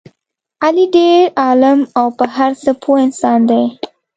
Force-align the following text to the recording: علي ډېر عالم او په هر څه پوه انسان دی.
علي 0.63 0.85
ډېر 0.95 1.21
عالم 1.41 1.79
او 1.97 2.07
په 2.17 2.25
هر 2.35 2.51
څه 2.61 2.71
پوه 2.81 2.97
انسان 3.05 3.39
دی. 3.49 3.63